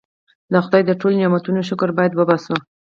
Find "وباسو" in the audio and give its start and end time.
2.15-2.55